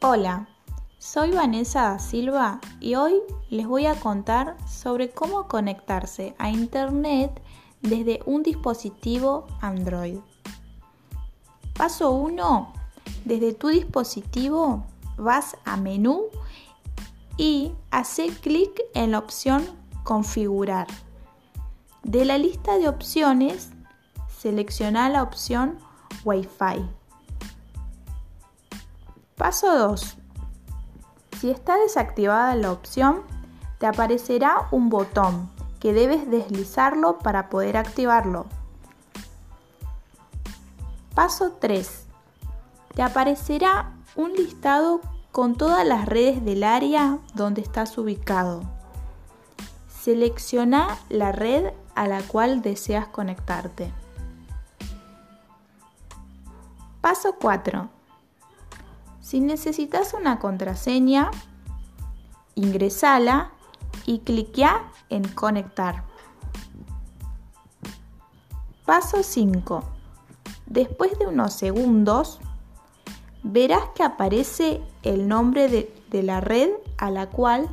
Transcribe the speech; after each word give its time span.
Hola, 0.00 0.46
soy 1.00 1.32
Vanessa 1.32 1.98
Silva 1.98 2.60
y 2.78 2.94
hoy 2.94 3.14
les 3.50 3.66
voy 3.66 3.86
a 3.86 3.98
contar 3.98 4.56
sobre 4.68 5.10
cómo 5.10 5.48
conectarse 5.48 6.36
a 6.38 6.50
Internet 6.50 7.42
desde 7.82 8.20
un 8.24 8.44
dispositivo 8.44 9.48
Android. 9.60 10.18
Paso 11.76 12.12
1. 12.12 12.72
Desde 13.24 13.52
tu 13.54 13.70
dispositivo 13.70 14.84
vas 15.16 15.56
a 15.64 15.76
menú 15.76 16.26
y 17.36 17.72
hace 17.90 18.28
clic 18.28 18.70
en 18.94 19.10
la 19.10 19.18
opción 19.18 19.66
Configurar. 20.04 20.86
De 22.04 22.24
la 22.24 22.38
lista 22.38 22.78
de 22.78 22.88
opciones, 22.88 23.70
selecciona 24.28 25.08
la 25.08 25.24
opción 25.24 25.76
Wi-Fi. 26.24 26.88
Paso 29.38 29.72
2. 29.72 30.16
Si 31.38 31.48
está 31.48 31.78
desactivada 31.78 32.56
la 32.56 32.72
opción, 32.72 33.22
te 33.78 33.86
aparecerá 33.86 34.66
un 34.72 34.90
botón 34.90 35.48
que 35.78 35.92
debes 35.92 36.28
deslizarlo 36.28 37.18
para 37.18 37.48
poder 37.48 37.76
activarlo. 37.76 38.46
Paso 41.14 41.52
3. 41.60 42.06
Te 42.96 43.02
aparecerá 43.02 43.92
un 44.16 44.32
listado 44.32 45.00
con 45.30 45.54
todas 45.54 45.86
las 45.86 46.06
redes 46.06 46.44
del 46.44 46.64
área 46.64 47.18
donde 47.34 47.60
estás 47.60 47.96
ubicado. 47.96 48.62
Selecciona 49.88 50.98
la 51.10 51.30
red 51.30 51.72
a 51.94 52.08
la 52.08 52.22
cual 52.22 52.60
deseas 52.60 53.06
conectarte. 53.06 53.92
Paso 57.00 57.36
4. 57.40 57.97
Si 59.28 59.40
necesitas 59.40 60.14
una 60.14 60.38
contraseña, 60.38 61.30
ingresala 62.54 63.50
y 64.06 64.20
cliquea 64.20 64.90
en 65.10 65.28
conectar. 65.28 66.02
Paso 68.86 69.22
5. 69.22 69.84
Después 70.64 71.18
de 71.18 71.26
unos 71.26 71.52
segundos, 71.52 72.40
verás 73.42 73.90
que 73.94 74.02
aparece 74.02 74.80
el 75.02 75.28
nombre 75.28 75.68
de, 75.68 75.94
de, 76.08 76.22
la 76.22 76.40
red 76.40 76.70
a 76.96 77.10
la 77.10 77.28
cual 77.28 77.68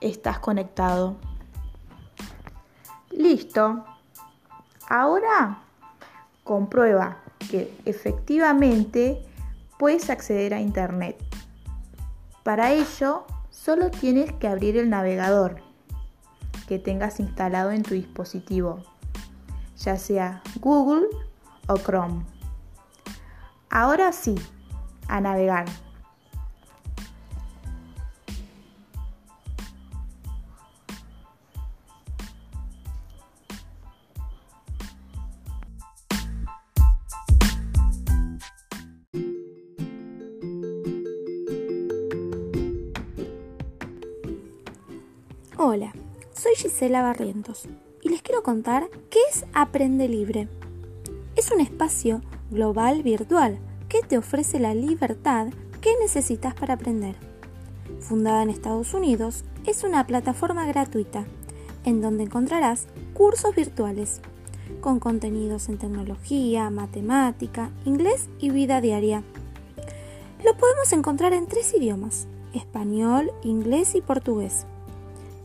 estás 0.00 0.40
conectado. 0.40 1.14
Listo. 3.10 3.84
Ahora 4.88 5.60
comprueba 6.42 7.18
que 7.48 7.72
efectivamente 7.84 9.24
puedes 9.78 10.10
acceder 10.10 10.54
a 10.54 10.60
Internet. 10.60 11.16
Para 12.42 12.72
ello, 12.72 13.24
solo 13.50 13.90
tienes 13.90 14.32
que 14.32 14.48
abrir 14.48 14.76
el 14.76 14.90
navegador 14.90 15.62
que 16.66 16.78
tengas 16.78 17.20
instalado 17.20 17.70
en 17.70 17.82
tu 17.82 17.94
dispositivo, 17.94 18.82
ya 19.78 19.96
sea 19.96 20.42
Google 20.60 21.06
o 21.66 21.78
Chrome. 21.78 22.24
Ahora 23.70 24.12
sí, 24.12 24.34
a 25.08 25.20
navegar. 25.20 25.66
Hola, 45.60 45.92
soy 46.32 46.54
Gisela 46.54 47.02
Barrientos 47.02 47.64
y 48.00 48.10
les 48.10 48.22
quiero 48.22 48.44
contar 48.44 48.88
qué 49.10 49.18
es 49.28 49.44
Aprende 49.52 50.06
Libre. 50.06 50.46
Es 51.34 51.50
un 51.50 51.58
espacio 51.58 52.20
global 52.52 53.02
virtual 53.02 53.58
que 53.88 54.02
te 54.02 54.18
ofrece 54.18 54.60
la 54.60 54.72
libertad 54.72 55.48
que 55.80 55.90
necesitas 56.00 56.54
para 56.54 56.74
aprender. 56.74 57.16
Fundada 57.98 58.44
en 58.44 58.50
Estados 58.50 58.94
Unidos, 58.94 59.42
es 59.66 59.82
una 59.82 60.06
plataforma 60.06 60.64
gratuita 60.64 61.26
en 61.84 62.02
donde 62.02 62.22
encontrarás 62.22 62.86
cursos 63.12 63.52
virtuales 63.56 64.20
con 64.80 65.00
contenidos 65.00 65.68
en 65.68 65.78
tecnología, 65.78 66.70
matemática, 66.70 67.72
inglés 67.84 68.28
y 68.38 68.50
vida 68.50 68.80
diaria. 68.80 69.24
Lo 70.44 70.56
podemos 70.56 70.92
encontrar 70.92 71.32
en 71.32 71.48
tres 71.48 71.74
idiomas, 71.74 72.28
español, 72.54 73.32
inglés 73.42 73.96
y 73.96 74.02
portugués. 74.02 74.64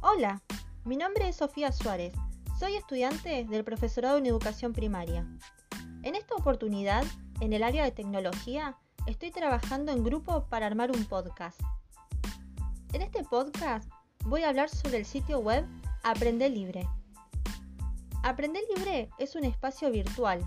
Hola, 0.00 0.40
mi 0.86 0.96
nombre 0.96 1.28
es 1.28 1.36
Sofía 1.36 1.70
Suárez 1.70 2.14
soy 2.58 2.74
estudiante 2.74 3.44
del 3.44 3.62
profesorado 3.62 4.18
en 4.18 4.26
educación 4.26 4.72
primaria. 4.72 5.24
En 6.02 6.16
esta 6.16 6.34
oportunidad, 6.34 7.04
en 7.40 7.52
el 7.52 7.62
área 7.62 7.84
de 7.84 7.92
tecnología, 7.92 8.76
estoy 9.06 9.30
trabajando 9.30 9.92
en 9.92 10.02
grupo 10.02 10.46
para 10.48 10.66
armar 10.66 10.90
un 10.90 11.04
podcast. 11.04 11.60
En 12.92 13.02
este 13.02 13.22
podcast 13.22 13.88
voy 14.24 14.42
a 14.42 14.48
hablar 14.48 14.70
sobre 14.70 14.96
el 14.98 15.04
sitio 15.04 15.38
web 15.38 15.64
Aprender 16.02 16.50
Libre. 16.50 16.88
Aprender 18.24 18.64
Libre 18.74 19.08
es 19.18 19.36
un 19.36 19.44
espacio 19.44 19.92
virtual. 19.92 20.40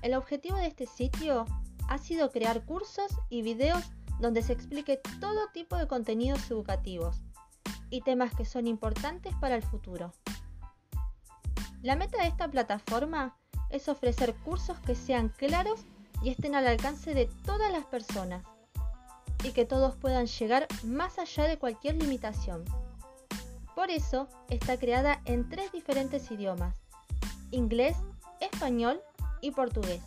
El 0.00 0.14
objetivo 0.14 0.56
de 0.56 0.68
este 0.68 0.86
sitio 0.86 1.44
ha 1.86 1.98
sido 1.98 2.30
crear 2.30 2.64
cursos 2.64 3.12
y 3.28 3.42
videos 3.42 3.84
donde 4.20 4.40
se 4.40 4.54
explique 4.54 5.02
todo 5.20 5.48
tipo 5.52 5.76
de 5.76 5.86
contenidos 5.86 6.50
educativos 6.50 7.22
y 7.90 8.00
temas 8.00 8.34
que 8.34 8.46
son 8.46 8.66
importantes 8.66 9.34
para 9.34 9.56
el 9.56 9.62
futuro. 9.62 10.14
La 11.84 11.96
meta 11.96 12.16
de 12.16 12.28
esta 12.28 12.48
plataforma 12.48 13.36
es 13.68 13.90
ofrecer 13.90 14.34
cursos 14.36 14.78
que 14.86 14.94
sean 14.94 15.28
claros 15.28 15.84
y 16.22 16.30
estén 16.30 16.54
al 16.54 16.66
alcance 16.66 17.12
de 17.12 17.26
todas 17.44 17.70
las 17.70 17.84
personas 17.84 18.42
y 19.44 19.50
que 19.52 19.66
todos 19.66 19.94
puedan 19.94 20.24
llegar 20.24 20.66
más 20.82 21.18
allá 21.18 21.44
de 21.44 21.58
cualquier 21.58 21.96
limitación. 21.96 22.64
Por 23.74 23.90
eso 23.90 24.28
está 24.48 24.78
creada 24.78 25.20
en 25.26 25.46
tres 25.50 25.72
diferentes 25.72 26.30
idiomas, 26.30 26.74
inglés, 27.50 27.98
español 28.40 29.02
y 29.42 29.50
portugués. 29.50 30.00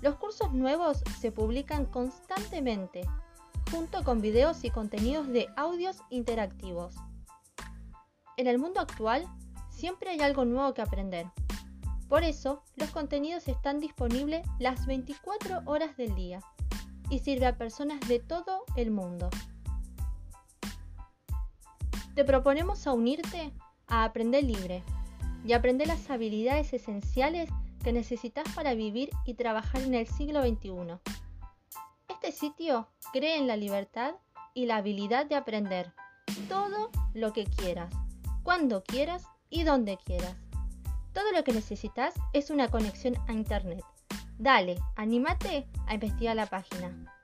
Los 0.00 0.14
cursos 0.14 0.52
nuevos 0.52 1.02
se 1.18 1.32
publican 1.32 1.86
constantemente, 1.86 3.00
junto 3.72 4.04
con 4.04 4.20
videos 4.20 4.62
y 4.62 4.70
contenidos 4.70 5.26
de 5.26 5.48
audios 5.56 5.96
interactivos. 6.08 6.94
En 8.36 8.46
el 8.46 8.60
mundo 8.60 8.78
actual, 8.78 9.26
Siempre 9.76 10.08
hay 10.08 10.20
algo 10.20 10.46
nuevo 10.46 10.72
que 10.72 10.80
aprender. 10.80 11.26
Por 12.08 12.24
eso, 12.24 12.62
los 12.76 12.88
contenidos 12.92 13.46
están 13.46 13.78
disponibles 13.78 14.42
las 14.58 14.86
24 14.86 15.60
horas 15.66 15.98
del 15.98 16.14
día 16.14 16.40
y 17.10 17.18
sirve 17.18 17.44
a 17.44 17.58
personas 17.58 18.00
de 18.08 18.18
todo 18.18 18.64
el 18.76 18.90
mundo. 18.90 19.28
Te 22.14 22.24
proponemos 22.24 22.86
a 22.86 22.94
unirte 22.94 23.52
a 23.86 24.04
Aprender 24.04 24.44
Libre 24.44 24.82
y 25.44 25.52
aprender 25.52 25.88
las 25.88 26.08
habilidades 26.08 26.72
esenciales 26.72 27.50
que 27.84 27.92
necesitas 27.92 28.48
para 28.54 28.72
vivir 28.72 29.10
y 29.26 29.34
trabajar 29.34 29.82
en 29.82 29.92
el 29.92 30.06
siglo 30.06 30.40
XXI. 30.40 30.98
Este 32.08 32.32
sitio 32.32 32.88
cree 33.12 33.36
en 33.36 33.46
la 33.46 33.58
libertad 33.58 34.14
y 34.54 34.64
la 34.64 34.76
habilidad 34.76 35.26
de 35.26 35.34
aprender 35.34 35.92
todo 36.48 36.90
lo 37.12 37.34
que 37.34 37.44
quieras, 37.44 37.92
cuando 38.42 38.82
quieras 38.82 39.26
y 39.50 39.64
donde 39.64 39.98
quieras. 39.98 40.36
Todo 41.12 41.32
lo 41.32 41.44
que 41.44 41.52
necesitas 41.52 42.14
es 42.32 42.50
una 42.50 42.68
conexión 42.68 43.14
a 43.26 43.32
Internet. 43.32 43.84
Dale, 44.38 44.78
anímate 44.96 45.66
a 45.86 45.94
investigar 45.94 46.36
la 46.36 46.46
página. 46.46 47.15